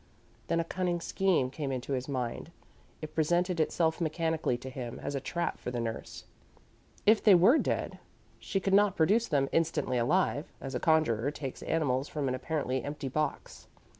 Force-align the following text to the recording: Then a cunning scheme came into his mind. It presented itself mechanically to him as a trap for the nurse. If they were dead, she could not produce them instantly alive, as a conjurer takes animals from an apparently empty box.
Then 0.47 0.59
a 0.59 0.63
cunning 0.63 0.99
scheme 0.99 1.51
came 1.51 1.71
into 1.71 1.93
his 1.93 2.09
mind. 2.09 2.49
It 3.03 3.13
presented 3.13 3.59
itself 3.59 4.01
mechanically 4.01 4.57
to 4.57 4.69
him 4.71 4.97
as 4.99 5.13
a 5.13 5.19
trap 5.21 5.59
for 5.59 5.69
the 5.69 5.79
nurse. 5.79 6.23
If 7.05 7.23
they 7.23 7.35
were 7.35 7.59
dead, 7.59 7.99
she 8.39 8.59
could 8.59 8.73
not 8.73 8.95
produce 8.97 9.27
them 9.27 9.47
instantly 9.51 9.99
alive, 9.99 10.51
as 10.59 10.73
a 10.73 10.79
conjurer 10.79 11.29
takes 11.29 11.61
animals 11.61 12.07
from 12.07 12.27
an 12.27 12.33
apparently 12.33 12.83
empty 12.83 13.09
box. 13.09 13.67